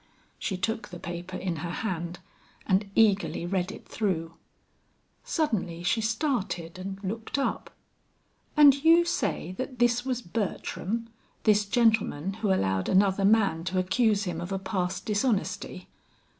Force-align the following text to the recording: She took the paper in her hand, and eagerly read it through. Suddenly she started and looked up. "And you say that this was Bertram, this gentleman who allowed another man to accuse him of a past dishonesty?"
She 0.39 0.57
took 0.57 0.87
the 0.87 0.97
paper 0.97 1.37
in 1.37 1.57
her 1.57 1.69
hand, 1.69 2.17
and 2.65 2.89
eagerly 2.95 3.45
read 3.45 3.71
it 3.71 3.87
through. 3.87 4.33
Suddenly 5.23 5.83
she 5.83 6.01
started 6.01 6.79
and 6.79 6.97
looked 7.03 7.37
up. 7.37 7.69
"And 8.57 8.83
you 8.83 9.05
say 9.05 9.53
that 9.59 9.77
this 9.77 10.03
was 10.03 10.23
Bertram, 10.23 11.07
this 11.43 11.65
gentleman 11.65 12.33
who 12.41 12.51
allowed 12.51 12.89
another 12.89 13.25
man 13.25 13.63
to 13.65 13.77
accuse 13.77 14.23
him 14.23 14.41
of 14.41 14.51
a 14.51 14.57
past 14.57 15.05
dishonesty?" 15.05 15.87